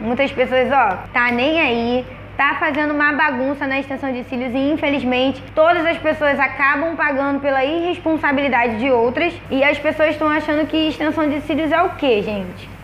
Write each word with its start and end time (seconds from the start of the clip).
Muitas 0.00 0.32
pessoas, 0.32 0.70
ó, 0.72 0.96
tá 1.12 1.30
nem 1.30 1.60
aí, 1.60 2.06
tá 2.36 2.56
fazendo 2.58 2.94
uma 2.94 3.12
bagunça 3.12 3.66
na 3.66 3.78
extensão 3.78 4.10
de 4.10 4.24
cílios 4.24 4.54
e 4.54 4.72
infelizmente 4.72 5.42
todas 5.54 5.84
as 5.84 5.98
pessoas 5.98 6.40
acabam 6.40 6.96
pagando 6.96 7.38
pela 7.38 7.62
irresponsabilidade 7.62 8.78
de 8.78 8.90
outras 8.90 9.34
e 9.50 9.62
as 9.62 9.78
pessoas 9.78 10.10
estão 10.10 10.28
achando 10.28 10.66
que 10.66 10.88
extensão 10.88 11.28
de 11.28 11.42
cílios 11.42 11.70
é 11.70 11.82
o 11.82 11.90
que, 11.90 12.22
gente? 12.22 12.80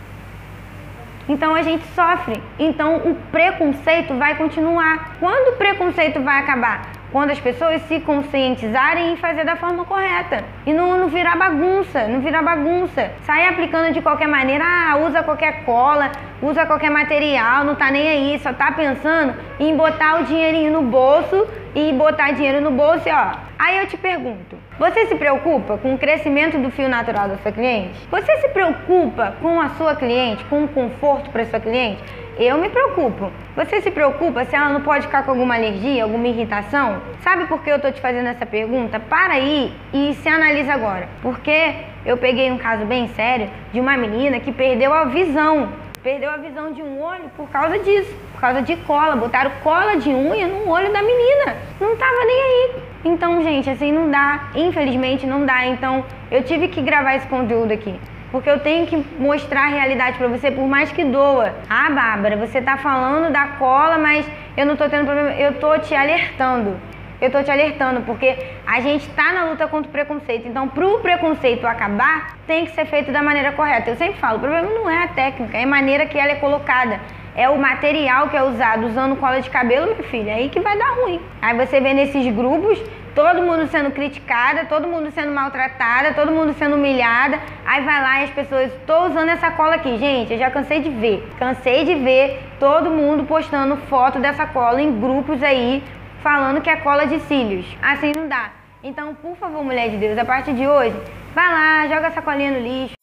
Então 1.29 1.55
a 1.55 1.63
gente 1.63 1.85
sofre. 1.89 2.41
Então 2.59 2.97
o 2.99 3.15
preconceito 3.33 4.15
vai 4.15 4.37
continuar. 4.37 5.17
Quando 5.19 5.55
o 5.55 5.57
preconceito 5.57 6.21
vai 6.21 6.41
acabar? 6.41 6.93
Quando 7.11 7.31
as 7.31 7.41
pessoas 7.41 7.81
se 7.83 7.99
conscientizarem 8.01 9.15
e 9.15 9.17
fazer 9.17 9.45
da 9.45 9.57
forma 9.57 9.85
correta. 9.85 10.45
E 10.67 10.73
não, 10.73 10.99
não 10.99 11.09
virar 11.09 11.37
bagunça, 11.37 12.07
não 12.07 12.21
virar 12.21 12.43
bagunça. 12.43 13.11
Sair 13.25 13.49
aplicando 13.49 13.93
de 13.93 14.03
qualquer 14.03 14.29
maneira, 14.29 14.65
ah, 14.65 14.99
usa 14.99 15.23
qualquer 15.23 15.65
cola, 15.65 16.13
usa 16.43 16.67
qualquer 16.67 16.91
material, 16.91 17.65
não 17.65 17.75
tá 17.75 17.91
nem 17.91 18.09
aí, 18.09 18.39
só 18.39 18.53
tá 18.53 18.73
pensando 18.73 19.35
em 19.59 19.77
botar 19.77 20.21
o 20.21 20.25
dinheirinho 20.25 20.73
no 20.73 20.83
bolso 20.83 21.47
e 21.75 21.93
botar 21.93 22.33
dinheiro 22.33 22.61
no 22.61 22.71
bolso 22.71 23.09
ó. 23.09 23.37
Aí 23.59 23.79
eu 23.79 23.87
te 23.87 23.97
pergunto, 23.97 24.57
você 24.79 25.07
se 25.07 25.15
preocupa 25.15 25.79
com 25.79 25.95
o 25.95 25.99
crescimento 25.99 26.59
do 26.59 26.71
fio 26.71 26.89
natural 26.89 27.29
da 27.29 27.37
sua 27.39 27.53
cliente? 27.53 27.95
Você 28.11 28.37
se 28.39 28.49
preocupa 28.49 29.35
com 29.41 29.61
a 29.61 29.71
sua 29.71 29.95
cliente, 29.95 30.45
com 30.45 30.65
o 30.65 30.69
conforto 30.69 31.31
para 31.31 31.47
sua 31.47 31.59
cliente? 31.59 32.03
Eu 32.39 32.59
me 32.59 32.69
preocupo. 32.69 33.33
Você 33.57 33.81
se 33.81 33.91
preocupa 33.91 34.45
se 34.45 34.55
ela 34.55 34.69
não 34.69 34.83
pode 34.83 35.07
ficar 35.07 35.23
com 35.23 35.31
alguma 35.31 35.55
alergia, 35.55 36.05
alguma 36.05 36.29
irritação? 36.29 37.01
Sabe 37.23 37.47
por 37.47 37.63
que 37.63 37.71
eu 37.71 37.81
tô 37.81 37.91
te 37.91 37.99
fazendo 37.99 38.29
essa 38.29 38.45
pergunta? 38.45 39.01
Para 39.01 39.33
aí 39.35 39.73
e 39.95 40.13
se 40.17 40.29
analisa 40.29 40.75
agora. 40.75 41.09
Porque 41.23 41.75
eu 42.05 42.19
peguei 42.19 42.51
um 42.51 42.59
caso 42.59 42.85
bem 42.85 43.09
sério 43.09 43.49
de 43.73 43.81
uma 43.81 43.97
menina 43.97 44.39
que 44.39 44.53
perdeu 44.53 44.93
a 44.93 45.05
visão. 45.07 45.71
Perdeu 46.07 46.31
a 46.31 46.37
visão 46.37 46.71
de 46.71 46.81
um 46.81 47.03
olho 47.03 47.29
por 47.37 47.49
causa 47.51 47.81
disso, 47.81 48.15
por 48.31 48.41
causa 48.41 48.63
de 48.63 48.77
cola. 48.77 49.17
Botaram 49.17 49.51
cola 49.65 49.97
de 49.97 50.09
unha 50.09 50.47
no 50.47 50.69
olho 50.69 50.93
da 50.93 51.03
menina. 51.03 51.57
Não 51.81 51.97
tava 51.97 52.25
nem 52.25 52.43
aí. 52.43 52.71
Então, 53.07 53.43
gente, 53.43 53.69
assim 53.69 53.91
não 53.91 54.09
dá. 54.09 54.51
Infelizmente 54.55 55.27
não 55.27 55.45
dá. 55.45 55.67
Então, 55.67 56.05
eu 56.31 56.45
tive 56.45 56.69
que 56.69 56.81
gravar 56.81 57.17
esse 57.17 57.27
conteúdo 57.27 57.73
aqui. 57.73 57.93
Porque 58.31 58.49
eu 58.49 58.61
tenho 58.61 58.87
que 58.87 59.05
mostrar 59.19 59.65
a 59.65 59.67
realidade 59.67 60.17
para 60.17 60.29
você, 60.29 60.49
por 60.49 60.69
mais 60.69 60.93
que 60.93 61.05
doa. 61.05 61.53
Ah, 61.69 61.91
Bárbara, 61.91 62.37
você 62.37 62.63
tá 62.63 62.77
falando 62.77 63.33
da 63.33 63.49
cola, 63.59 63.99
mas 63.99 64.25
eu 64.57 64.65
não 64.65 64.77
tô 64.77 64.89
tendo 64.89 65.07
problema. 65.07 65.33
Eu 65.33 65.55
tô 65.55 65.77
te 65.81 65.93
alertando. 65.93 66.77
Eu 67.21 67.31
tô 67.31 67.43
te 67.43 67.51
alertando, 67.51 68.03
porque 68.03 68.37
a 68.67 68.81
gente 68.81 69.09
tá 69.11 69.33
na 69.33 69.45
luta 69.45 69.67
contra 69.67 69.89
o 69.89 69.93
preconceito. 69.93 70.47
Então, 70.47 70.69
pro 70.69 71.01
preconceito 71.01 71.67
acabar, 71.67 72.37
tem 72.47 72.67
que 72.67 72.73
ser 72.73 72.85
feito 72.87 73.11
da 73.11 73.23
maneira 73.23 73.53
correta. 73.53 73.91
Eu 73.91 73.97
sempre 73.97 74.19
falo, 74.21 74.37
o 74.37 74.41
problema 74.41 74.69
não 74.69 74.89
é 74.89 75.05
a 75.05 75.09
técnica, 75.09 75.57
é 75.57 75.65
a 75.65 75.67
maneira 75.67 76.07
que 76.07 76.19
ela 76.19 76.33
é 76.33 76.37
colocada. 76.37 77.01
É 77.35 77.49
o 77.49 77.59
material 77.59 78.29
que 78.29 78.37
é 78.37 78.43
usado, 78.43 78.87
usando 78.87 79.17
cola 79.17 79.41
de 79.41 79.51
cabelo, 79.51 79.95
meu 79.95 80.05
filho, 80.05 80.29
é 80.29 80.35
aí 80.35 80.49
que 80.49 80.61
vai 80.61 80.77
dar 80.77 80.95
ruim. 80.95 81.21
Aí 81.41 81.55
você 81.55 81.81
vê 81.81 81.93
nesses 81.93 82.27
grupos, 82.35 82.83
todo 83.15 83.43
mundo 83.43 83.67
sendo 83.67 83.91
criticada, 83.91 84.65
todo 84.67 84.87
mundo 84.87 85.11
sendo 85.11 85.33
maltratada, 85.33 86.15
todo 86.15 86.33
mundo 86.33 86.55
sendo 86.55 86.77
humilhada. 86.77 87.39
Aí 87.67 87.83
vai 87.83 88.03
lá 88.03 88.21
e 88.21 88.25
as 88.25 88.31
pessoas, 88.31 88.73
estou 88.73 89.07
usando 89.07 89.29
essa 89.31 89.51
cola 89.51 89.75
aqui. 89.75 89.99
Gente, 89.99 90.33
eu 90.33 90.39
já 90.39 90.51
cansei 90.51 90.81
de 90.81 90.91
ver. 90.91 91.27
Cansei 91.39 91.85
de 91.85 91.95
ver 91.95 92.43
todo 92.59 92.91
mundo 92.91 93.25
postando 93.25 93.77
foto 93.89 94.19
dessa 94.19 94.47
cola 94.47 94.81
em 94.81 94.99
grupos 94.99 95.43
aí, 95.43 95.83
falando 96.27 96.61
que 96.61 96.69
é 96.69 96.75
cola 96.75 97.07
de 97.07 97.21
cílios. 97.21 97.65
Assim 97.81 98.11
não 98.11 98.27
dá. 98.27 98.51
Então, 98.83 99.15
por 99.15 99.37
favor, 99.37 99.63
mulher 99.63 99.91
de 99.91 99.97
Deus, 99.97 100.19
a 100.19 100.25
partir 100.25 100.55
de 100.55 100.67
hoje, 100.67 100.97
vai 101.33 101.53
lá, 101.53 101.87
joga 101.87 102.09
essa 102.09 102.21
colinha 102.21 102.51
no 102.51 102.59
lixo, 102.59 102.96